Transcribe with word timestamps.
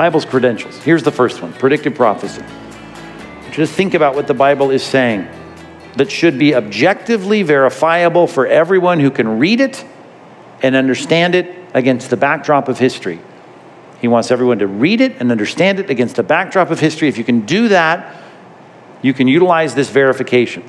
Bible's 0.00 0.24
credentials. 0.24 0.78
Here's 0.78 1.02
the 1.02 1.12
first 1.12 1.42
one 1.42 1.52
predictive 1.52 1.94
prophecy. 1.94 2.42
Just 3.52 3.74
think 3.74 3.92
about 3.92 4.14
what 4.14 4.26
the 4.26 4.32
Bible 4.32 4.70
is 4.70 4.82
saying 4.82 5.28
that 5.98 6.10
should 6.10 6.38
be 6.38 6.54
objectively 6.54 7.42
verifiable 7.42 8.26
for 8.26 8.46
everyone 8.46 8.98
who 8.98 9.10
can 9.10 9.38
read 9.38 9.60
it 9.60 9.84
and 10.62 10.74
understand 10.74 11.34
it 11.34 11.54
against 11.74 12.08
the 12.08 12.16
backdrop 12.16 12.66
of 12.66 12.78
history. 12.78 13.20
He 14.00 14.08
wants 14.08 14.30
everyone 14.30 14.60
to 14.60 14.66
read 14.66 15.02
it 15.02 15.20
and 15.20 15.30
understand 15.30 15.78
it 15.78 15.90
against 15.90 16.16
the 16.16 16.22
backdrop 16.22 16.70
of 16.70 16.80
history. 16.80 17.08
If 17.08 17.18
you 17.18 17.24
can 17.24 17.44
do 17.44 17.68
that, 17.68 18.22
you 19.02 19.12
can 19.12 19.28
utilize 19.28 19.74
this 19.74 19.90
verification. 19.90 20.64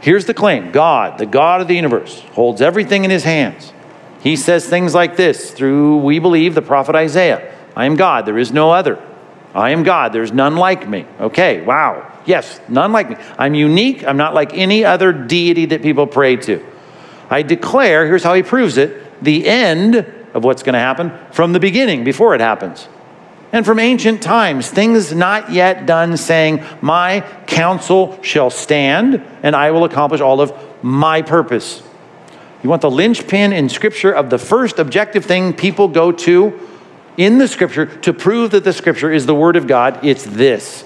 Here's 0.00 0.26
the 0.26 0.34
claim 0.34 0.70
God, 0.70 1.18
the 1.18 1.26
God 1.26 1.60
of 1.60 1.66
the 1.66 1.74
universe, 1.74 2.20
holds 2.34 2.62
everything 2.62 3.02
in 3.02 3.10
his 3.10 3.24
hands. 3.24 3.72
He 4.20 4.36
says 4.36 4.64
things 4.64 4.94
like 4.94 5.16
this 5.16 5.50
through, 5.50 5.96
we 5.96 6.20
believe, 6.20 6.54
the 6.54 6.62
prophet 6.62 6.94
Isaiah 6.94 7.54
I 7.76 7.84
am 7.84 7.94
God, 7.94 8.26
there 8.26 8.38
is 8.38 8.52
no 8.52 8.72
other. 8.72 9.00
I 9.54 9.70
am 9.70 9.84
God, 9.84 10.12
there's 10.12 10.32
none 10.32 10.56
like 10.56 10.88
me. 10.88 11.06
Okay, 11.20 11.60
wow. 11.62 12.10
Yes, 12.24 12.60
none 12.68 12.90
like 12.90 13.10
me. 13.10 13.16
I'm 13.38 13.54
unique, 13.54 14.04
I'm 14.04 14.16
not 14.16 14.34
like 14.34 14.54
any 14.54 14.84
other 14.84 15.12
deity 15.12 15.66
that 15.66 15.82
people 15.82 16.06
pray 16.06 16.36
to. 16.36 16.64
I 17.30 17.42
declare, 17.42 18.06
here's 18.06 18.24
how 18.24 18.34
he 18.34 18.42
proves 18.42 18.78
it, 18.78 19.22
the 19.22 19.46
end 19.46 19.94
of 20.34 20.44
what's 20.44 20.62
going 20.62 20.72
to 20.74 20.78
happen 20.78 21.12
from 21.32 21.52
the 21.52 21.60
beginning, 21.60 22.04
before 22.04 22.34
it 22.34 22.40
happens. 22.40 22.88
And 23.52 23.64
from 23.64 23.78
ancient 23.78 24.22
times, 24.22 24.68
things 24.68 25.14
not 25.14 25.52
yet 25.52 25.86
done, 25.86 26.16
saying, 26.16 26.64
My 26.80 27.20
counsel 27.46 28.20
shall 28.22 28.50
stand, 28.50 29.22
and 29.42 29.54
I 29.54 29.70
will 29.70 29.84
accomplish 29.84 30.20
all 30.20 30.40
of 30.40 30.52
my 30.82 31.22
purpose. 31.22 31.82
You 32.62 32.70
want 32.70 32.82
the 32.82 32.90
linchpin 32.90 33.52
in 33.52 33.68
Scripture 33.68 34.12
of 34.12 34.28
the 34.28 34.38
first 34.38 34.78
objective 34.78 35.24
thing 35.24 35.52
people 35.52 35.88
go 35.88 36.10
to 36.10 36.65
in 37.16 37.38
the 37.38 37.48
Scripture 37.48 37.86
to 37.86 38.12
prove 38.12 38.50
that 38.50 38.64
the 38.64 38.72
Scripture 38.72 39.10
is 39.10 39.26
the 39.26 39.34
Word 39.34 39.56
of 39.56 39.66
God? 39.66 40.04
It's 40.04 40.24
this 40.24 40.84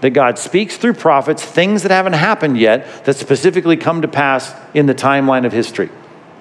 that 0.00 0.10
God 0.10 0.38
speaks 0.38 0.76
through 0.76 0.92
prophets 0.94 1.42
things 1.42 1.82
that 1.82 1.90
haven't 1.90 2.12
happened 2.12 2.58
yet 2.58 3.04
that 3.06 3.16
specifically 3.16 3.76
come 3.76 4.02
to 4.02 4.08
pass 4.08 4.54
in 4.74 4.86
the 4.86 4.94
timeline 4.94 5.46
of 5.46 5.52
history. 5.52 5.90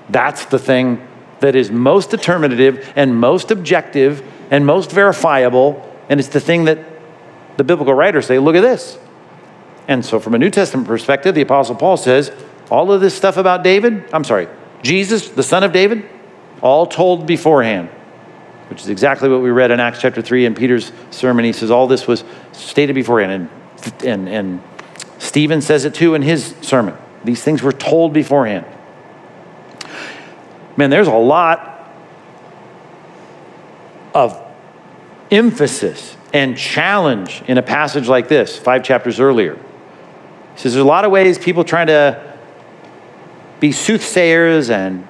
That's 0.09 0.45
the 0.45 0.59
thing 0.59 1.05
that 1.39 1.55
is 1.55 1.71
most 1.71 2.09
determinative 2.09 2.91
and 2.95 3.15
most 3.15 3.51
objective 3.51 4.23
and 4.51 4.65
most 4.65 4.91
verifiable. 4.91 5.81
And 6.09 6.19
it's 6.19 6.29
the 6.29 6.39
thing 6.39 6.65
that 6.65 6.79
the 7.57 7.63
biblical 7.63 7.93
writers 7.93 8.25
say 8.25 8.39
look 8.39 8.55
at 8.55 8.61
this. 8.61 8.97
And 9.87 10.03
so, 10.03 10.19
from 10.19 10.33
a 10.33 10.37
New 10.37 10.49
Testament 10.49 10.87
perspective, 10.87 11.35
the 11.35 11.41
Apostle 11.41 11.75
Paul 11.75 11.97
says 11.97 12.31
all 12.69 12.91
of 12.91 13.01
this 13.01 13.15
stuff 13.15 13.37
about 13.37 13.63
David, 13.63 14.03
I'm 14.11 14.23
sorry, 14.23 14.47
Jesus, 14.81 15.29
the 15.29 15.43
son 15.43 15.63
of 15.63 15.71
David, 15.71 16.03
all 16.61 16.87
told 16.87 17.27
beforehand 17.27 17.89
which 18.69 18.81
is 18.81 18.89
exactly 18.89 19.29
what 19.29 19.41
we 19.41 19.49
read 19.49 19.71
in 19.71 19.79
Acts 19.79 20.01
chapter 20.01 20.21
3 20.21 20.45
in 20.45 20.55
Peter's 20.55 20.91
sermon. 21.11 21.45
He 21.45 21.53
says 21.53 21.71
all 21.71 21.87
this 21.87 22.07
was 22.07 22.23
stated 22.51 22.93
beforehand. 22.93 23.49
And, 23.83 24.03
and, 24.03 24.29
and 24.29 24.63
Stephen 25.19 25.61
says 25.61 25.85
it 25.85 25.93
too 25.93 26.15
in 26.15 26.21
his 26.21 26.55
sermon. 26.61 26.97
These 27.23 27.43
things 27.43 27.61
were 27.61 27.71
told 27.71 28.13
beforehand. 28.13 28.65
Man, 30.77 30.89
there's 30.89 31.07
a 31.07 31.13
lot 31.13 31.91
of 34.13 34.41
emphasis 35.31 36.15
and 36.33 36.57
challenge 36.57 37.43
in 37.47 37.57
a 37.57 37.61
passage 37.61 38.07
like 38.07 38.27
this, 38.27 38.57
five 38.57 38.83
chapters 38.83 39.19
earlier. 39.19 39.55
He 39.55 40.61
says 40.61 40.73
there's 40.73 40.83
a 40.83 40.87
lot 40.87 41.05
of 41.05 41.11
ways 41.11 41.37
people 41.37 41.63
trying 41.63 41.87
to 41.87 42.37
be 43.59 43.71
soothsayers 43.71 44.69
and 44.69 45.07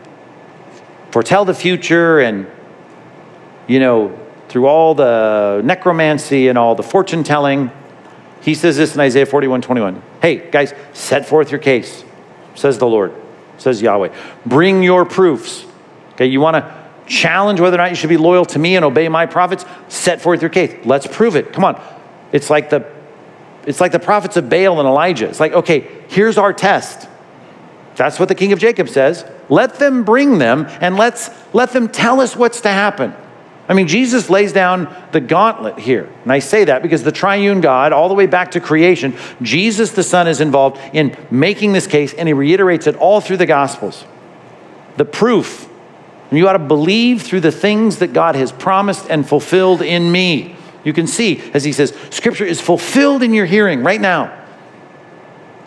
foretell 1.11 1.45
the 1.45 1.53
future 1.53 2.19
and 2.19 2.47
you 3.67 3.79
know, 3.79 4.17
through 4.49 4.67
all 4.67 4.95
the 4.95 5.61
necromancy 5.63 6.47
and 6.47 6.57
all 6.57 6.75
the 6.75 6.83
fortune 6.83 7.23
telling, 7.23 7.71
he 8.41 8.53
says 8.53 8.77
this 8.77 8.93
in 8.93 9.01
Isaiah 9.01 9.25
41 9.25 9.61
21. 9.61 10.01
Hey, 10.21 10.49
guys, 10.51 10.73
set 10.93 11.27
forth 11.27 11.51
your 11.51 11.59
case, 11.59 12.03
says 12.53 12.77
the 12.77 12.87
Lord, 12.87 13.13
says 13.57 13.81
Yahweh. 13.81 14.15
Bring 14.45 14.83
your 14.83 15.05
proofs. 15.05 15.65
Okay, 16.13 16.27
you 16.27 16.39
want 16.39 16.55
to 16.55 16.85
challenge 17.07 17.59
whether 17.59 17.75
or 17.75 17.79
not 17.79 17.89
you 17.89 17.95
should 17.95 18.09
be 18.09 18.17
loyal 18.17 18.45
to 18.45 18.59
me 18.59 18.75
and 18.75 18.85
obey 18.85 19.09
my 19.09 19.25
prophets? 19.25 19.65
Set 19.87 20.21
forth 20.21 20.41
your 20.41 20.49
case. 20.49 20.85
Let's 20.85 21.07
prove 21.07 21.35
it. 21.35 21.51
Come 21.51 21.63
on. 21.63 21.81
It's 22.31 22.49
like 22.49 22.69
the 22.69 22.91
it's 23.65 23.81
like 23.81 23.91
the 23.91 23.99
prophets 23.99 24.37
of 24.37 24.47
Baal 24.47 24.79
and 24.79 24.87
Elijah. 24.87 25.27
It's 25.27 25.39
like, 25.39 25.53
okay, 25.53 25.87
here's 26.07 26.37
our 26.37 26.53
test. 26.53 27.09
That's 27.95 28.19
what 28.19 28.29
the 28.29 28.35
king 28.35 28.53
of 28.53 28.59
Jacob 28.59 28.89
says. 28.89 29.25
Let 29.49 29.79
them 29.79 30.03
bring 30.03 30.37
them 30.37 30.67
and 30.81 30.97
let's 30.97 31.29
let 31.53 31.71
them 31.71 31.87
tell 31.87 32.21
us 32.21 32.35
what's 32.35 32.61
to 32.61 32.69
happen. 32.69 33.15
I 33.67 33.73
mean, 33.73 33.87
Jesus 33.87 34.29
lays 34.29 34.53
down 34.53 34.93
the 35.11 35.19
gauntlet 35.19 35.79
here. 35.79 36.09
And 36.23 36.31
I 36.31 36.39
say 36.39 36.65
that 36.65 36.83
because 36.83 37.03
the 37.03 37.11
triune 37.11 37.61
God, 37.61 37.93
all 37.93 38.07
the 38.07 38.13
way 38.13 38.27
back 38.27 38.51
to 38.51 38.59
creation, 38.59 39.15
Jesus 39.41 39.91
the 39.91 40.03
Son 40.03 40.27
is 40.27 40.39
involved 40.39 40.79
in 40.93 41.17
making 41.31 41.73
this 41.73 41.87
case, 41.87 42.13
and 42.13 42.27
he 42.27 42.33
reiterates 42.33 42.85
it 42.85 42.95
all 42.97 43.21
through 43.21 43.37
the 43.37 43.45
Gospels. 43.45 44.05
The 44.97 45.05
proof. 45.05 45.67
You 46.31 46.47
ought 46.47 46.53
to 46.53 46.59
believe 46.59 47.21
through 47.21 47.41
the 47.41 47.51
things 47.51 47.99
that 47.99 48.13
God 48.13 48.35
has 48.35 48.51
promised 48.51 49.07
and 49.09 49.27
fulfilled 49.27 49.81
in 49.81 50.11
me. 50.11 50.55
You 50.83 50.93
can 50.93 51.07
see, 51.07 51.41
as 51.53 51.63
he 51.63 51.71
says, 51.71 51.95
Scripture 52.11 52.45
is 52.45 52.61
fulfilled 52.61 53.23
in 53.23 53.33
your 53.33 53.45
hearing 53.45 53.83
right 53.83 54.01
now. 54.01 54.44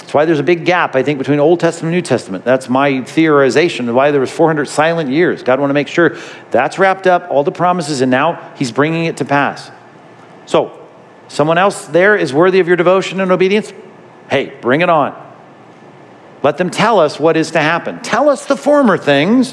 That's 0.08 0.14
why 0.14 0.24
there's 0.24 0.38
a 0.38 0.42
big 0.42 0.64
gap, 0.64 0.96
I 0.96 1.02
think, 1.02 1.18
between 1.18 1.38
Old 1.38 1.60
Testament 1.60 1.92
and 1.92 1.98
New 1.98 2.00
Testament. 2.00 2.42
That's 2.42 2.70
my 2.70 2.92
theorization 2.92 3.90
of 3.90 3.94
why 3.94 4.10
there 4.10 4.22
was 4.22 4.30
400 4.30 4.64
silent 4.64 5.10
years. 5.10 5.42
God 5.42 5.60
wanted 5.60 5.72
to 5.72 5.74
make 5.74 5.88
sure 5.88 6.16
that's 6.50 6.78
wrapped 6.78 7.06
up, 7.06 7.30
all 7.30 7.44
the 7.44 7.52
promises, 7.52 8.00
and 8.00 8.10
now 8.10 8.54
he's 8.56 8.72
bringing 8.72 9.04
it 9.04 9.18
to 9.18 9.26
pass. 9.26 9.70
So, 10.46 10.88
someone 11.28 11.58
else 11.58 11.84
there 11.88 12.16
is 12.16 12.32
worthy 12.32 12.58
of 12.58 12.66
your 12.66 12.78
devotion 12.78 13.20
and 13.20 13.30
obedience? 13.30 13.70
Hey, 14.30 14.56
bring 14.62 14.80
it 14.80 14.88
on. 14.88 15.12
Let 16.42 16.56
them 16.56 16.70
tell 16.70 17.00
us 17.00 17.20
what 17.20 17.36
is 17.36 17.50
to 17.50 17.60
happen. 17.60 18.00
Tell 18.00 18.30
us 18.30 18.46
the 18.46 18.56
former 18.56 18.96
things, 18.96 19.52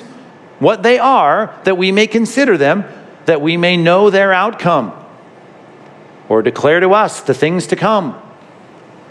what 0.59 0.83
they 0.83 0.99
are, 0.99 1.53
that 1.65 1.77
we 1.77 1.91
may 1.91 2.07
consider 2.07 2.57
them, 2.57 2.85
that 3.25 3.41
we 3.41 3.57
may 3.57 3.75
know 3.75 4.09
their 4.09 4.31
outcome. 4.31 4.93
Or 6.29 6.41
declare 6.41 6.79
to 6.79 6.91
us 6.91 7.19
the 7.19 7.33
things 7.33 7.67
to 7.67 7.75
come 7.75 8.21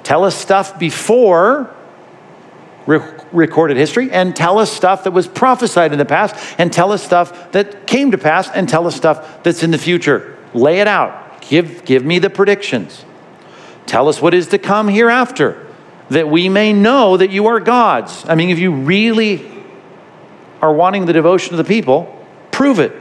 Tell 0.04 0.24
us 0.24 0.36
stuff 0.36 0.78
before 0.78 1.74
re- 2.86 3.00
recorded 3.32 3.76
history, 3.76 4.10
and 4.12 4.36
tell 4.36 4.58
us 4.58 4.70
stuff 4.70 5.04
that 5.04 5.10
was 5.10 5.26
prophesied 5.26 5.92
in 5.92 5.98
the 5.98 6.04
past, 6.04 6.36
and 6.58 6.72
tell 6.72 6.92
us 6.92 7.02
stuff 7.02 7.52
that 7.52 7.86
came 7.86 8.10
to 8.12 8.18
pass, 8.18 8.48
and 8.50 8.68
tell 8.68 8.86
us 8.86 8.94
stuff 8.94 9.42
that's 9.42 9.62
in 9.62 9.70
the 9.70 9.78
future. 9.78 10.38
Lay 10.52 10.80
it 10.80 10.86
out. 10.86 11.40
Give, 11.40 11.84
give 11.84 12.04
me 12.04 12.18
the 12.18 12.30
predictions. 12.30 13.04
Tell 13.86 14.08
us 14.08 14.22
what 14.22 14.34
is 14.34 14.48
to 14.48 14.58
come 14.58 14.88
hereafter, 14.88 15.66
that 16.10 16.28
we 16.28 16.48
may 16.48 16.72
know 16.72 17.16
that 17.16 17.30
you 17.30 17.46
are 17.46 17.60
God's. 17.60 18.24
I 18.28 18.34
mean, 18.34 18.50
if 18.50 18.58
you 18.58 18.72
really 18.72 19.50
are 20.60 20.72
wanting 20.72 21.06
the 21.06 21.12
devotion 21.12 21.54
of 21.54 21.58
the 21.58 21.64
people, 21.64 22.26
prove 22.50 22.78
it. 22.78 22.92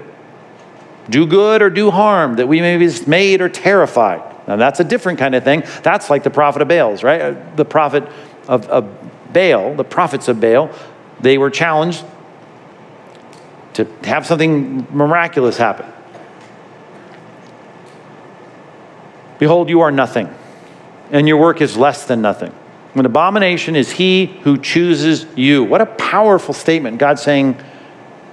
Do 1.09 1.25
good 1.25 1.61
or 1.61 1.69
do 1.69 1.91
harm, 1.91 2.37
that 2.37 2.47
we 2.47 2.61
may 2.61 2.77
be 2.77 2.85
dismayed 2.85 3.41
or 3.41 3.49
terrified. 3.49 4.32
Now, 4.47 4.57
that's 4.57 4.79
a 4.79 4.83
different 4.83 5.19
kind 5.19 5.35
of 5.35 5.43
thing. 5.43 5.63
That's 5.83 6.09
like 6.09 6.23
the 6.23 6.29
prophet 6.29 6.61
of 6.61 6.67
Baal's, 6.67 7.03
right? 7.03 7.21
Uh, 7.21 7.55
the 7.55 7.65
prophet 7.65 8.03
of, 8.47 8.67
of 8.67 9.33
Baal, 9.33 9.75
the 9.75 9.83
prophets 9.83 10.27
of 10.27 10.41
Baal, 10.41 10.69
they 11.21 11.37
were 11.37 11.49
challenged 11.49 12.03
to 13.73 13.87
have 14.03 14.25
something 14.25 14.85
miraculous 14.95 15.57
happen. 15.57 15.85
Behold, 19.39 19.69
you 19.69 19.81
are 19.81 19.91
nothing, 19.91 20.33
and 21.11 21.27
your 21.27 21.37
work 21.37 21.61
is 21.61 21.75
less 21.75 22.05
than 22.05 22.21
nothing. 22.21 22.53
An 22.95 23.05
abomination 23.05 23.75
is 23.75 23.91
he 23.91 24.27
who 24.43 24.57
chooses 24.57 25.25
you. 25.35 25.63
What 25.63 25.81
a 25.81 25.87
powerful 25.87 26.53
statement. 26.53 26.99
God 26.99 27.17
saying, 27.17 27.59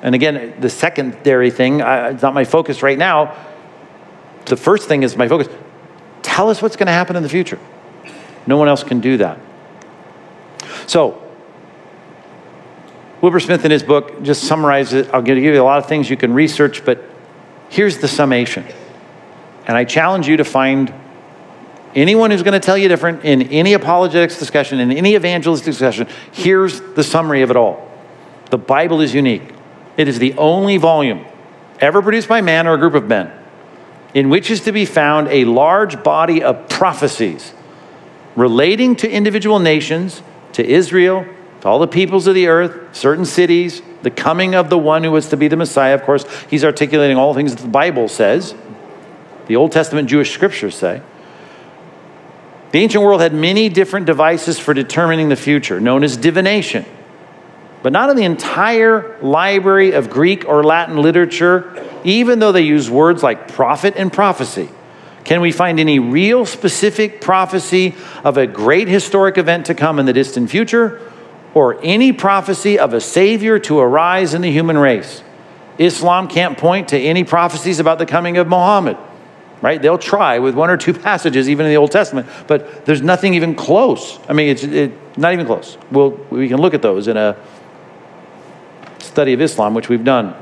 and 0.02 0.14
again, 0.14 0.54
the 0.60 0.68
secondary 0.68 1.50
thing, 1.50 1.80
uh, 1.80 2.10
it's 2.12 2.22
not 2.22 2.34
my 2.34 2.44
focus 2.44 2.82
right 2.82 2.98
now. 2.98 3.34
The 4.44 4.56
first 4.56 4.86
thing 4.88 5.02
is 5.02 5.16
my 5.16 5.28
focus. 5.28 5.48
Tell 6.40 6.48
us 6.48 6.62
what's 6.62 6.76
going 6.76 6.86
to 6.86 6.92
happen 6.92 7.16
in 7.16 7.22
the 7.22 7.28
future. 7.28 7.58
No 8.46 8.56
one 8.56 8.66
else 8.66 8.82
can 8.82 9.00
do 9.00 9.18
that. 9.18 9.38
So, 10.86 11.22
Wilbur 13.20 13.40
Smith 13.40 13.66
in 13.66 13.70
his 13.70 13.82
book 13.82 14.22
just 14.22 14.44
summarizes 14.44 15.06
it. 15.06 15.12
I'll 15.12 15.20
give 15.20 15.36
you 15.36 15.60
a 15.60 15.62
lot 15.62 15.80
of 15.80 15.86
things 15.86 16.08
you 16.08 16.16
can 16.16 16.32
research, 16.32 16.82
but 16.82 17.04
here's 17.68 17.98
the 17.98 18.08
summation. 18.08 18.64
And 19.66 19.76
I 19.76 19.84
challenge 19.84 20.28
you 20.28 20.38
to 20.38 20.44
find 20.44 20.94
anyone 21.94 22.30
who's 22.30 22.42
going 22.42 22.58
to 22.58 22.66
tell 22.66 22.78
you 22.78 22.88
different 22.88 23.22
in 23.22 23.42
any 23.48 23.74
apologetics 23.74 24.38
discussion, 24.38 24.80
in 24.80 24.92
any 24.92 25.16
evangelistic 25.16 25.66
discussion. 25.66 26.08
Here's 26.32 26.80
the 26.80 27.04
summary 27.04 27.42
of 27.42 27.50
it 27.50 27.56
all 27.58 27.86
the 28.48 28.56
Bible 28.56 29.02
is 29.02 29.12
unique, 29.12 29.52
it 29.98 30.08
is 30.08 30.18
the 30.18 30.32
only 30.38 30.78
volume 30.78 31.22
ever 31.80 32.00
produced 32.00 32.28
by 32.28 32.40
man 32.40 32.66
or 32.66 32.72
a 32.72 32.78
group 32.78 32.94
of 32.94 33.06
men 33.06 33.30
in 34.14 34.28
which 34.28 34.50
is 34.50 34.60
to 34.62 34.72
be 34.72 34.84
found 34.84 35.28
a 35.28 35.44
large 35.44 36.02
body 36.02 36.42
of 36.42 36.68
prophecies 36.68 37.52
relating 38.36 38.96
to 38.96 39.10
individual 39.10 39.58
nations, 39.58 40.22
to 40.52 40.64
Israel, 40.66 41.26
to 41.60 41.68
all 41.68 41.78
the 41.78 41.88
peoples 41.88 42.26
of 42.26 42.34
the 42.34 42.46
earth, 42.46 42.94
certain 42.96 43.24
cities, 43.24 43.82
the 44.02 44.10
coming 44.10 44.54
of 44.54 44.70
the 44.70 44.78
one 44.78 45.04
who 45.04 45.10
was 45.10 45.28
to 45.28 45.36
be 45.36 45.48
the 45.48 45.56
Messiah. 45.56 45.94
Of 45.94 46.02
course, 46.02 46.24
he's 46.48 46.64
articulating 46.64 47.16
all 47.16 47.34
things 47.34 47.54
that 47.54 47.62
the 47.62 47.68
Bible 47.68 48.08
says. 48.08 48.54
the 49.46 49.56
Old 49.56 49.72
Testament 49.72 50.08
Jewish 50.08 50.32
scriptures 50.32 50.76
say. 50.76 51.02
The 52.70 52.78
ancient 52.78 53.02
world 53.02 53.20
had 53.20 53.34
many 53.34 53.68
different 53.68 54.06
devices 54.06 54.58
for 54.58 54.72
determining 54.72 55.28
the 55.28 55.36
future, 55.36 55.80
known 55.80 56.04
as 56.04 56.16
divination. 56.16 56.86
But 57.82 57.92
not 57.92 58.10
in 58.10 58.16
the 58.16 58.24
entire 58.24 59.18
library 59.22 59.92
of 59.92 60.10
Greek 60.10 60.46
or 60.46 60.62
Latin 60.62 60.98
literature, 60.98 61.86
even 62.04 62.38
though 62.38 62.52
they 62.52 62.62
use 62.62 62.90
words 62.90 63.22
like 63.22 63.48
prophet 63.48 63.94
and 63.96 64.12
prophecy. 64.12 64.68
Can 65.24 65.40
we 65.40 65.52
find 65.52 65.78
any 65.78 65.98
real 65.98 66.44
specific 66.44 67.20
prophecy 67.20 67.94
of 68.24 68.36
a 68.36 68.46
great 68.46 68.88
historic 68.88 69.38
event 69.38 69.66
to 69.66 69.74
come 69.74 69.98
in 69.98 70.06
the 70.06 70.12
distant 70.12 70.50
future, 70.50 71.00
or 71.54 71.78
any 71.82 72.12
prophecy 72.12 72.78
of 72.78 72.94
a 72.94 73.00
Savior 73.00 73.58
to 73.60 73.78
arise 73.78 74.34
in 74.34 74.42
the 74.42 74.50
human 74.50 74.78
race? 74.78 75.22
Islam 75.78 76.28
can't 76.28 76.58
point 76.58 76.88
to 76.88 76.98
any 76.98 77.24
prophecies 77.24 77.80
about 77.80 77.98
the 77.98 78.06
coming 78.06 78.36
of 78.36 78.46
Muhammad 78.46 78.96
right? 79.62 79.80
They'll 79.80 79.98
try 79.98 80.38
with 80.38 80.54
one 80.54 80.70
or 80.70 80.76
two 80.76 80.94
passages, 81.08 81.48
even 81.48 81.66
in 81.66 81.72
the 81.72 81.76
Old 81.76 81.92
Testament, 81.92 82.28
but 82.46 82.84
there's 82.86 83.02
nothing 83.02 83.34
even 83.34 83.54
close. 83.54 84.18
I 84.28 84.32
mean, 84.32 84.48
it's 84.48 84.62
it, 84.62 85.18
not 85.18 85.32
even 85.32 85.46
close. 85.46 85.76
We 85.90 86.48
can 86.48 86.58
look 86.58 86.74
at 86.74 86.82
those 86.82 87.08
in 87.08 87.16
a 87.16 87.36
study 89.00 89.32
of 89.32 89.40
Islam, 89.40 89.74
which 89.74 89.88
we've 89.88 90.04
done. 90.04 90.34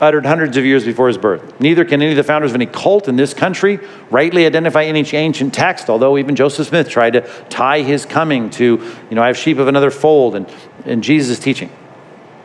Uttered 0.00 0.26
hundreds 0.26 0.56
of 0.56 0.64
years 0.64 0.84
before 0.84 1.06
his 1.06 1.18
birth. 1.18 1.60
Neither 1.60 1.84
can 1.84 2.02
any 2.02 2.10
of 2.10 2.16
the 2.16 2.24
founders 2.24 2.50
of 2.50 2.56
any 2.56 2.66
cult 2.66 3.06
in 3.06 3.16
this 3.16 3.34
country 3.34 3.78
rightly 4.10 4.46
identify 4.46 4.84
any 4.84 5.06
ancient 5.12 5.54
text, 5.54 5.88
although 5.88 6.18
even 6.18 6.34
Joseph 6.34 6.68
Smith 6.68 6.88
tried 6.88 7.12
to 7.12 7.20
tie 7.48 7.82
his 7.82 8.04
coming 8.04 8.50
to, 8.50 8.64
you 9.08 9.14
know, 9.14 9.22
I 9.22 9.28
have 9.28 9.36
sheep 9.36 9.58
of 9.58 9.68
another 9.68 9.90
fold 9.90 10.34
and, 10.34 10.52
and 10.84 11.04
Jesus' 11.04 11.38
teaching. 11.38 11.70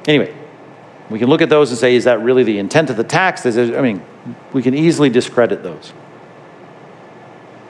Anyway, 0.08 0.36
we 1.10 1.18
can 1.18 1.30
look 1.30 1.42
at 1.42 1.50
those 1.50 1.72
and 1.72 1.80
say, 1.80 1.96
is 1.96 2.04
that 2.04 2.22
really 2.22 2.44
the 2.44 2.60
intent 2.60 2.90
of 2.90 2.98
the 2.98 3.04
text? 3.04 3.46
Is 3.46 3.58
I 3.58 3.82
mean, 3.82 4.04
we 4.54 4.62
can 4.62 4.76
easily 4.76 5.10
discredit 5.10 5.64
those. 5.64 5.94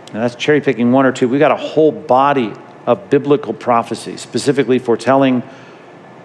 And 0.07 0.22
that's 0.22 0.36
cherry 0.36 0.62
picking 0.62 0.92
one 0.92 1.06
or 1.06 1.12
two. 1.12 1.30
We've 1.30 1.39
got 1.39 1.51
a 1.51 1.57
whole 1.57 1.92
body 1.92 2.54
of 2.86 3.10
biblical 3.10 3.54
prophecy, 3.54 4.18
specifically 4.18 4.80
foretelling 4.80 5.44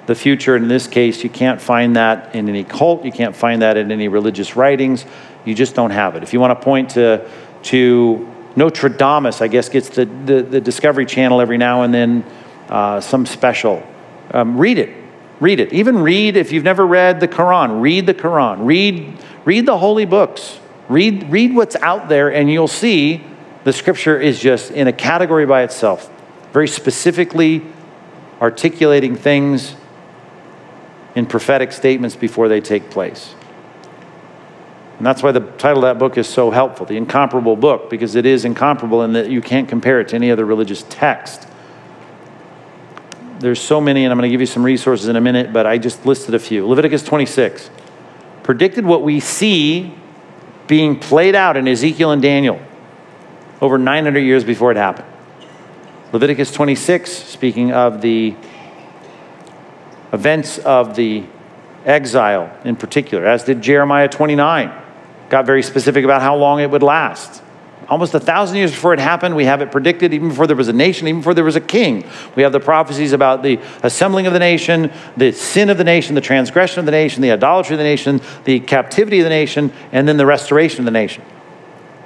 the 0.07 0.15
future. 0.15 0.57
In 0.57 0.69
this 0.69 0.87
case, 0.87 1.23
you 1.23 1.31
can't 1.31 1.61
find 1.61 1.97
that 1.97 2.35
in 2.35 2.49
any 2.49 2.65
cult, 2.65 3.05
you 3.05 3.13
can't 3.13 3.37
find 3.37 3.63
that 3.63 3.77
in 3.77 3.93
any 3.93 4.09
religious 4.09 4.57
writings. 4.57 5.05
You 5.45 5.55
just 5.55 5.75
don't 5.75 5.91
have 5.91 6.17
it. 6.17 6.23
If 6.23 6.33
you 6.33 6.41
want 6.41 6.59
to 6.59 6.65
point 6.65 6.91
to, 6.91 7.29
to 7.65 8.33
Nostradamus, 8.57 9.41
I 9.41 9.49
guess, 9.49 9.69
gets 9.69 9.89
the, 9.91 10.05
the, 10.05 10.43
the 10.43 10.61
Discovery 10.61 11.07
Channel 11.07 11.41
every 11.41 11.59
now 11.59 11.83
and 11.83 11.93
then, 11.93 12.25
uh, 12.69 13.01
some 13.01 13.27
special. 13.27 13.87
Um, 14.31 14.57
read 14.57 14.79
it. 14.79 14.97
Read 15.41 15.61
it. 15.61 15.73
Even 15.73 15.99
read, 15.99 16.37
if 16.37 16.53
you've 16.53 16.65
never 16.65 16.87
read 16.87 17.21
the 17.21 17.29
Quran, 17.29 17.81
read 17.81 18.07
the 18.07 18.15
Quran. 18.15 18.65
Read, 18.65 19.19
read 19.45 19.67
the 19.67 19.79
holy 19.79 20.05
books. 20.05 20.59
Read, 20.89 21.31
read 21.31 21.55
what's 21.55 21.77
out 21.77 22.09
there, 22.09 22.33
and 22.33 22.51
you'll 22.51 22.69
see 22.69 23.25
the 23.65 23.73
scripture 23.73 24.21
is 24.21 24.41
just 24.41 24.71
in 24.71 24.89
a 24.89 24.93
category 24.93 25.47
by 25.47 25.63
itself, 25.63 26.11
very 26.53 26.69
specifically 26.69 27.63
articulating 28.41 29.17
things 29.17 29.75
in 31.15 31.27
prophetic 31.27 31.73
statements 31.73 32.17
before 32.17 32.49
they 32.49 32.61
take 32.61 32.91
place. 32.91 33.35
And 34.99 35.07
that's 35.07 35.23
why 35.23 35.33
the 35.33 35.41
title 35.41 35.85
of 35.85 35.95
that 35.95 35.99
book 35.99 36.17
is 36.17 36.29
so 36.29 36.51
helpful, 36.51 36.87
The 36.87 36.97
Incomparable 36.97 37.57
Book, 37.57 37.91
because 37.91 38.15
it 38.15 38.25
is 38.25 38.45
incomparable 38.45 39.03
in 39.03 39.15
that 39.15 39.31
you 39.31 39.41
can't 39.41 39.69
compare 39.69 40.01
it 40.01 40.09
to 40.09 40.17
any 40.17 40.31
other 40.31 40.45
religious 40.45 40.85
text. 40.89 41.49
There's 43.41 43.61
so 43.61 43.81
many, 43.81 44.05
and 44.05 44.13
I'm 44.13 44.19
going 44.19 44.31
to 44.31 44.33
give 44.33 44.41
you 44.41 44.47
some 44.47 44.63
resources 44.63 45.09
in 45.09 45.17
a 45.17 45.21
minute, 45.21 45.53
but 45.53 45.67
I 45.67 45.79
just 45.79 46.07
listed 46.07 46.35
a 46.35 46.39
few. 46.39 46.67
Leviticus 46.67 47.03
26 47.03 47.71
predicted 48.45 48.85
what 48.85 49.03
we 49.03 49.19
see 49.21 49.93
being 50.69 50.99
played 50.99 51.35
out 51.35 51.57
in 51.57 51.67
Ezekiel 51.67 52.13
and 52.13 52.23
Daniel 52.23 52.61
over 53.61 53.79
900 53.79 54.21
years 54.21 54.45
before 54.45 54.71
it 54.71 54.77
happened. 54.77 55.09
Leviticus 56.13 56.53
26, 56.53 57.11
speaking 57.11 57.73
of 57.73 58.03
the 58.03 58.37
events 60.13 60.59
of 60.59 60.97
the 60.97 61.25
exile 61.85 62.57
in 62.65 62.77
particular, 62.77 63.27
as 63.27 63.45
did 63.45 63.63
Jeremiah 63.63 64.09
29, 64.09 64.73
got 65.29 65.47
very 65.47 65.63
specific 65.63 66.05
about 66.05 66.23
how 66.23 66.37
long 66.37 66.61
it 66.61 66.71
would 66.71 66.83
last 66.83 67.43
almost 67.93 68.15
a 68.15 68.21
thousand 68.21 68.57
years 68.57 68.71
before 68.71 68.95
it 68.95 69.01
happened. 69.01 69.37
We 69.37 69.45
have 69.45 69.61
it 69.61 69.71
predicted 69.71 70.15
even 70.15 70.31
before 70.31 70.47
there 70.47 70.57
was 70.57 70.69
a 70.69 70.73
nation, 70.73 71.09
even 71.09 71.21
before 71.21 71.35
there 71.35 71.45
was 71.45 71.57
a 71.57 71.61
king. 71.61 72.09
We 72.35 72.43
have 72.43 72.53
the 72.53 72.61
prophecies 72.61 73.13
about 73.13 73.43
the 73.43 73.61
assembling 73.83 74.27
of 74.27 74.33
the 74.33 74.39
nation, 74.39 74.91
the 75.17 75.33
sin 75.33 75.69
of 75.69 75.77
the 75.77 75.85
nation, 75.85 76.15
the 76.15 76.23
transgression 76.23 76.81
of 76.81 76.87
the 76.87 76.93
nation, 76.93 77.21
the 77.21 77.33
idolatry 77.33 77.75
of 77.75 77.79
the 77.79 77.85
nation, 77.85 78.23
the 78.45 78.61
captivity 78.61 79.21
of 79.21 79.25
the 79.25 79.31
nation, 79.31 79.73
and 79.93 80.09
then 80.09 80.17
the 80.17 80.25
restoration 80.25 80.81
of 80.81 80.85
the 80.87 80.91
nation. 80.91 81.23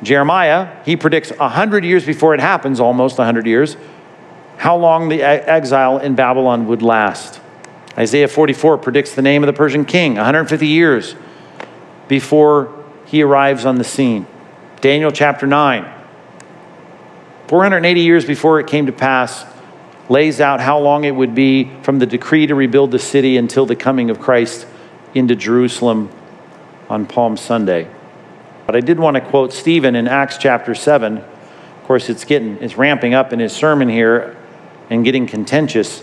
Jeremiah, 0.02 0.84
he 0.84 0.96
predicts 0.96 1.30
a 1.38 1.48
hundred 1.48 1.84
years 1.84 2.04
before 2.04 2.34
it 2.34 2.40
happens, 2.40 2.80
almost 2.80 3.18
a 3.20 3.24
hundred 3.24 3.46
years, 3.46 3.76
how 4.56 4.76
long 4.76 5.08
the 5.08 5.22
exile 5.22 5.98
in 5.98 6.16
Babylon 6.16 6.66
would 6.66 6.82
last. 6.82 7.40
Isaiah 7.98 8.28
44 8.28 8.78
predicts 8.78 9.14
the 9.14 9.22
name 9.22 9.42
of 9.42 9.46
the 9.46 9.52
Persian 9.52 9.84
king 9.84 10.16
150 10.16 10.66
years 10.66 11.14
before 12.08 12.84
he 13.06 13.22
arrives 13.22 13.64
on 13.64 13.76
the 13.76 13.84
scene. 13.84 14.26
Daniel 14.80 15.10
chapter 15.10 15.46
9. 15.46 15.92
480 17.48 18.00
years 18.00 18.24
before 18.24 18.60
it 18.60 18.66
came 18.66 18.86
to 18.86 18.92
pass, 18.92 19.44
lays 20.08 20.40
out 20.40 20.60
how 20.60 20.78
long 20.78 21.04
it 21.04 21.12
would 21.12 21.34
be 21.34 21.70
from 21.82 21.98
the 21.98 22.06
decree 22.06 22.46
to 22.46 22.54
rebuild 22.54 22.90
the 22.90 22.98
city 22.98 23.36
until 23.36 23.66
the 23.66 23.76
coming 23.76 24.10
of 24.10 24.20
Christ 24.20 24.66
into 25.14 25.34
Jerusalem 25.34 26.10
on 26.88 27.06
Palm 27.06 27.36
Sunday. 27.36 27.88
But 28.66 28.76
I 28.76 28.80
did 28.80 28.98
want 28.98 29.14
to 29.14 29.20
quote 29.20 29.52
Stephen 29.52 29.94
in 29.96 30.08
Acts 30.08 30.38
chapter 30.38 30.74
7. 30.74 31.18
Of 31.18 31.84
course, 31.84 32.08
it's 32.08 32.24
getting 32.24 32.56
it's 32.58 32.76
ramping 32.76 33.14
up 33.14 33.32
in 33.32 33.38
his 33.38 33.52
sermon 33.52 33.88
here 33.88 34.36
and 34.90 35.04
getting 35.04 35.26
contentious. 35.26 36.02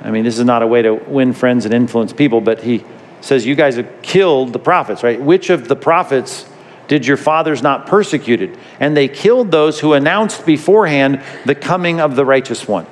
I 0.00 0.10
mean, 0.10 0.24
this 0.24 0.38
is 0.38 0.44
not 0.44 0.62
a 0.62 0.66
way 0.66 0.82
to 0.82 0.94
win 0.94 1.32
friends 1.32 1.64
and 1.64 1.74
influence 1.74 2.12
people, 2.12 2.40
but 2.40 2.62
he 2.62 2.84
says, 3.20 3.44
You 3.44 3.54
guys 3.54 3.76
have 3.76 3.90
killed 4.02 4.52
the 4.52 4.58
prophets, 4.58 5.02
right? 5.02 5.20
Which 5.20 5.50
of 5.50 5.68
the 5.68 5.76
prophets 5.76 6.48
did 6.86 7.06
your 7.06 7.16
fathers 7.16 7.62
not 7.62 7.86
persecuted? 7.86 8.56
And 8.80 8.96
they 8.96 9.08
killed 9.08 9.50
those 9.50 9.80
who 9.80 9.92
announced 9.92 10.46
beforehand 10.46 11.22
the 11.44 11.54
coming 11.54 12.00
of 12.00 12.16
the 12.16 12.24
righteous 12.24 12.68
one. 12.68 12.86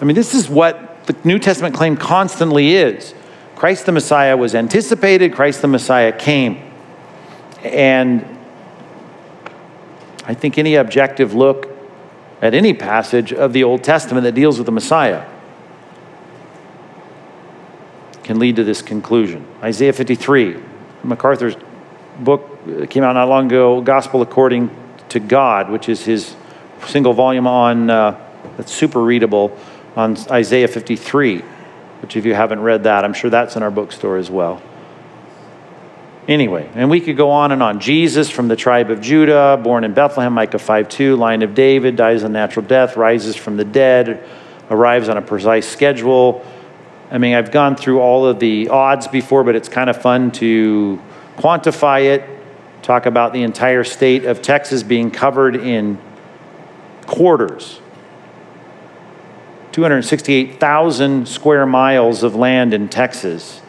I 0.00 0.04
mean, 0.04 0.16
this 0.16 0.34
is 0.34 0.48
what 0.48 1.06
the 1.06 1.16
New 1.24 1.38
Testament 1.38 1.74
claim 1.74 1.96
constantly 1.96 2.74
is. 2.74 3.14
Christ 3.54 3.86
the 3.86 3.92
Messiah 3.92 4.36
was 4.36 4.54
anticipated, 4.54 5.34
Christ 5.34 5.62
the 5.62 5.68
Messiah 5.68 6.12
came. 6.12 6.62
And 7.62 8.24
I 10.24 10.34
think 10.34 10.58
any 10.58 10.76
objective 10.76 11.34
look 11.34 11.68
at 12.40 12.54
any 12.54 12.72
passage 12.72 13.32
of 13.32 13.52
the 13.52 13.64
Old 13.64 13.84
Testament 13.84 14.24
that 14.24 14.34
deals 14.34 14.58
with 14.58 14.66
the 14.66 14.72
Messiah 14.72 15.26
can 18.24 18.38
lead 18.38 18.56
to 18.56 18.64
this 18.64 18.82
conclusion. 18.82 19.46
Isaiah 19.62 19.92
53, 19.92 20.56
MacArthur's 21.04 21.56
book 22.18 22.46
came 22.90 23.02
out 23.02 23.14
not 23.14 23.28
long 23.28 23.46
ago, 23.46 23.80
Gospel 23.80 24.22
According 24.22 24.70
to 25.08 25.20
God, 25.20 25.70
which 25.70 25.88
is 25.88 26.04
his 26.04 26.34
single 26.86 27.12
volume 27.12 27.46
on 27.46 27.90
uh, 27.90 28.18
that's 28.56 28.72
super 28.72 29.02
readable 29.02 29.56
on 29.96 30.16
Isaiah 30.30 30.68
53. 30.68 31.42
Which, 32.02 32.16
if 32.16 32.24
you 32.24 32.34
haven't 32.34 32.60
read 32.60 32.84
that, 32.84 33.04
I'm 33.04 33.12
sure 33.12 33.28
that's 33.28 33.56
in 33.56 33.62
our 33.62 33.70
bookstore 33.70 34.16
as 34.16 34.30
well. 34.30 34.62
Anyway, 36.28 36.70
and 36.74 36.88
we 36.88 37.00
could 37.00 37.16
go 37.16 37.30
on 37.30 37.52
and 37.52 37.62
on. 37.62 37.80
Jesus 37.80 38.30
from 38.30 38.48
the 38.48 38.56
tribe 38.56 38.90
of 38.90 39.00
Judah, 39.00 39.58
born 39.62 39.84
in 39.84 39.92
Bethlehem, 39.94 40.32
Micah 40.32 40.58
5 40.58 40.88
2, 40.88 41.16
line 41.16 41.42
of 41.42 41.54
David, 41.54 41.96
dies 41.96 42.22
a 42.22 42.28
natural 42.28 42.64
death, 42.64 42.96
rises 42.96 43.36
from 43.36 43.56
the 43.56 43.64
dead, 43.64 44.26
arrives 44.70 45.08
on 45.08 45.16
a 45.16 45.22
precise 45.22 45.68
schedule. 45.68 46.44
I 47.10 47.18
mean, 47.18 47.34
I've 47.34 47.50
gone 47.50 47.74
through 47.74 48.00
all 48.00 48.24
of 48.24 48.38
the 48.38 48.68
odds 48.68 49.08
before, 49.08 49.42
but 49.42 49.56
it's 49.56 49.68
kind 49.68 49.90
of 49.90 50.00
fun 50.00 50.30
to 50.32 51.00
quantify 51.36 52.04
it, 52.04 52.24
talk 52.82 53.04
about 53.06 53.32
the 53.32 53.42
entire 53.42 53.82
state 53.82 54.24
of 54.24 54.42
Texas 54.42 54.84
being 54.84 55.10
covered 55.10 55.56
in 55.56 55.98
quarters. 57.06 57.80
268,000 59.72 61.26
square 61.26 61.66
miles 61.66 62.22
of 62.22 62.36
land 62.36 62.72
in 62.72 62.88
Texas. 62.88 63.60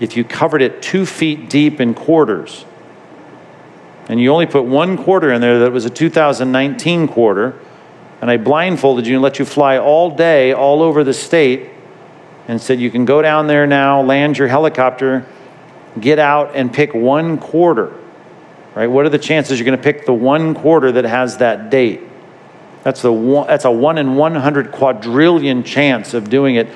If 0.00 0.16
you 0.16 0.24
covered 0.24 0.62
it 0.62 0.80
two 0.80 1.04
feet 1.04 1.50
deep 1.50 1.80
in 1.80 1.92
quarters, 1.92 2.64
and 4.08 4.20
you 4.20 4.30
only 4.30 4.46
put 4.46 4.64
one 4.64 4.96
quarter 4.96 5.32
in 5.32 5.40
there 5.40 5.58
that 5.60 5.72
was 5.72 5.84
a 5.84 5.90
2019 5.90 7.08
quarter, 7.08 7.58
and 8.22 8.30
I 8.30 8.38
blindfolded 8.38 9.06
you 9.06 9.16
and 9.16 9.22
let 9.22 9.38
you 9.38 9.44
fly 9.44 9.76
all 9.76 10.14
day 10.14 10.52
all 10.52 10.82
over 10.82 11.04
the 11.04 11.12
state 11.12 11.70
and 12.48 12.60
said, 12.60 12.80
You 12.80 12.90
can 12.90 13.04
go 13.04 13.22
down 13.22 13.46
there 13.46 13.66
now, 13.66 14.02
land 14.02 14.38
your 14.38 14.48
helicopter, 14.48 15.26
get 15.98 16.18
out 16.18 16.54
and 16.54 16.72
pick 16.72 16.94
one 16.94 17.38
quarter, 17.38 17.92
right? 18.74 18.86
What 18.86 19.06
are 19.06 19.10
the 19.10 19.18
chances 19.18 19.58
you're 19.58 19.66
going 19.66 19.78
to 19.78 19.82
pick 19.82 20.06
the 20.06 20.14
one 20.14 20.54
quarter 20.54 20.92
that 20.92 21.04
has 21.04 21.38
that 21.38 21.70
date? 21.70 22.02
That's, 22.82 23.02
the 23.02 23.12
one, 23.12 23.48
that's 23.48 23.64
a 23.64 23.70
1 23.70 23.98
in 23.98 24.14
100 24.14 24.70
quadrillion 24.70 25.64
chance 25.64 26.14
of 26.14 26.30
doing 26.30 26.54
it. 26.54 26.68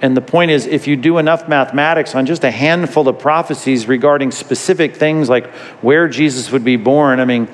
And 0.00 0.16
the 0.16 0.20
point 0.20 0.50
is, 0.50 0.66
if 0.66 0.88
you 0.88 0.96
do 0.96 1.18
enough 1.18 1.46
mathematics 1.46 2.16
on 2.16 2.26
just 2.26 2.42
a 2.42 2.50
handful 2.50 3.06
of 3.06 3.20
prophecies 3.20 3.86
regarding 3.86 4.32
specific 4.32 4.96
things 4.96 5.28
like 5.28 5.46
where 5.80 6.08
Jesus 6.08 6.50
would 6.50 6.64
be 6.64 6.74
born, 6.74 7.20
I 7.20 7.24
mean, 7.24 7.46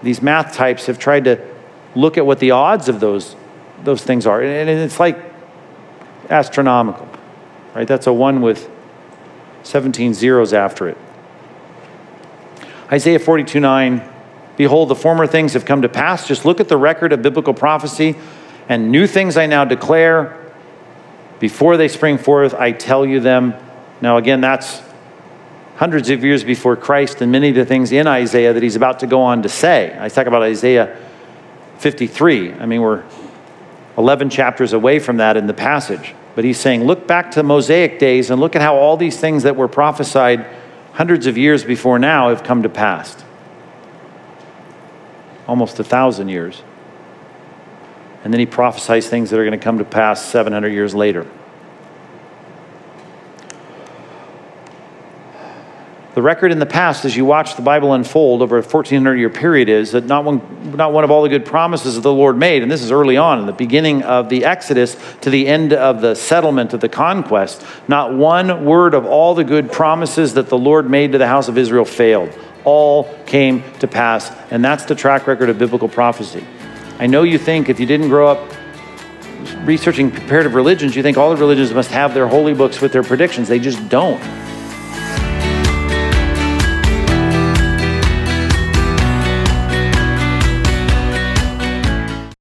these 0.00 0.22
math 0.22 0.54
types 0.54 0.86
have 0.86 1.00
tried 1.00 1.24
to 1.24 1.44
look 1.96 2.18
at 2.18 2.24
what 2.24 2.38
the 2.38 2.52
odds 2.52 2.88
of 2.88 3.00
those, 3.00 3.34
those 3.82 4.04
things 4.04 4.24
are. 4.24 4.40
And 4.40 4.70
it's 4.70 5.00
like 5.00 5.27
astronomical, 6.30 7.08
right? 7.74 7.86
That's 7.86 8.06
a 8.06 8.12
one 8.12 8.40
with 8.40 8.70
17 9.62 10.14
zeros 10.14 10.52
after 10.52 10.88
it. 10.88 10.98
Isaiah 12.90 13.18
42 13.18 13.60
9, 13.60 14.08
behold, 14.56 14.88
the 14.88 14.94
former 14.94 15.26
things 15.26 15.52
have 15.52 15.64
come 15.64 15.82
to 15.82 15.88
pass. 15.88 16.26
Just 16.26 16.44
look 16.44 16.60
at 16.60 16.68
the 16.68 16.76
record 16.76 17.12
of 17.12 17.22
biblical 17.22 17.54
prophecy, 17.54 18.16
and 18.68 18.90
new 18.90 19.06
things 19.06 19.36
I 19.36 19.46
now 19.46 19.64
declare 19.64 20.38
before 21.38 21.76
they 21.76 21.88
spring 21.88 22.18
forth, 22.18 22.54
I 22.54 22.72
tell 22.72 23.06
you 23.06 23.20
them. 23.20 23.54
Now, 24.00 24.16
again, 24.16 24.40
that's 24.40 24.82
hundreds 25.76 26.10
of 26.10 26.24
years 26.24 26.42
before 26.42 26.76
Christ 26.76 27.20
and 27.20 27.30
many 27.30 27.50
of 27.50 27.54
the 27.54 27.64
things 27.64 27.92
in 27.92 28.08
Isaiah 28.08 28.52
that 28.52 28.62
he's 28.62 28.74
about 28.74 29.00
to 29.00 29.06
go 29.06 29.22
on 29.22 29.42
to 29.42 29.48
say. 29.48 29.96
I 30.00 30.08
talk 30.08 30.26
about 30.26 30.42
Isaiah 30.42 30.98
53. 31.78 32.54
I 32.54 32.66
mean, 32.66 32.80
we're 32.80 33.04
11 33.96 34.30
chapters 34.30 34.72
away 34.72 34.98
from 34.98 35.18
that 35.18 35.36
in 35.36 35.46
the 35.46 35.54
passage. 35.54 36.14
But 36.38 36.44
he's 36.44 36.60
saying, 36.60 36.84
look 36.84 37.08
back 37.08 37.32
to 37.32 37.40
the 37.40 37.42
Mosaic 37.42 37.98
days 37.98 38.30
and 38.30 38.40
look 38.40 38.54
at 38.54 38.62
how 38.62 38.76
all 38.76 38.96
these 38.96 39.18
things 39.18 39.42
that 39.42 39.56
were 39.56 39.66
prophesied 39.66 40.46
hundreds 40.92 41.26
of 41.26 41.36
years 41.36 41.64
before 41.64 41.98
now 41.98 42.28
have 42.28 42.44
come 42.44 42.62
to 42.62 42.68
pass. 42.68 43.24
Almost 45.48 45.80
a 45.80 45.82
thousand 45.82 46.28
years. 46.28 46.62
And 48.22 48.32
then 48.32 48.38
he 48.38 48.46
prophesies 48.46 49.08
things 49.08 49.30
that 49.30 49.40
are 49.40 49.44
going 49.44 49.58
to 49.58 49.64
come 49.64 49.78
to 49.78 49.84
pass 49.84 50.24
700 50.26 50.68
years 50.68 50.94
later. 50.94 51.26
The 56.18 56.22
record 56.22 56.50
in 56.50 56.58
the 56.58 56.66
past, 56.66 57.04
as 57.04 57.16
you 57.16 57.24
watch 57.24 57.54
the 57.54 57.62
Bible 57.62 57.92
unfold 57.92 58.42
over 58.42 58.58
a 58.58 58.60
1400 58.60 59.14
year 59.14 59.30
period, 59.30 59.68
is 59.68 59.92
that 59.92 60.06
not 60.06 60.24
one, 60.24 60.76
not 60.76 60.92
one 60.92 61.04
of 61.04 61.12
all 61.12 61.22
the 61.22 61.28
good 61.28 61.46
promises 61.46 61.94
that 61.94 62.00
the 62.00 62.12
Lord 62.12 62.36
made, 62.36 62.60
and 62.60 62.68
this 62.68 62.82
is 62.82 62.90
early 62.90 63.16
on, 63.16 63.38
in 63.38 63.46
the 63.46 63.52
beginning 63.52 64.02
of 64.02 64.28
the 64.28 64.44
Exodus 64.44 64.96
to 65.20 65.30
the 65.30 65.46
end 65.46 65.72
of 65.72 66.00
the 66.00 66.16
settlement 66.16 66.74
of 66.74 66.80
the 66.80 66.88
conquest, 66.88 67.64
not 67.86 68.12
one 68.12 68.64
word 68.64 68.94
of 68.94 69.06
all 69.06 69.36
the 69.36 69.44
good 69.44 69.70
promises 69.70 70.34
that 70.34 70.48
the 70.48 70.58
Lord 70.58 70.90
made 70.90 71.12
to 71.12 71.18
the 71.18 71.28
house 71.28 71.46
of 71.46 71.56
Israel 71.56 71.84
failed. 71.84 72.36
All 72.64 73.04
came 73.24 73.62
to 73.78 73.86
pass, 73.86 74.32
and 74.50 74.64
that's 74.64 74.86
the 74.86 74.96
track 74.96 75.28
record 75.28 75.48
of 75.50 75.56
biblical 75.56 75.88
prophecy. 75.88 76.44
I 76.98 77.06
know 77.06 77.22
you 77.22 77.38
think 77.38 77.68
if 77.68 77.78
you 77.78 77.86
didn't 77.86 78.08
grow 78.08 78.26
up 78.26 78.52
researching 79.64 80.10
comparative 80.10 80.56
religions, 80.56 80.96
you 80.96 81.02
think 81.04 81.16
all 81.16 81.30
the 81.30 81.36
religions 81.36 81.72
must 81.72 81.92
have 81.92 82.12
their 82.12 82.26
holy 82.26 82.54
books 82.54 82.80
with 82.80 82.92
their 82.92 83.04
predictions. 83.04 83.46
They 83.46 83.60
just 83.60 83.88
don't. 83.88 84.47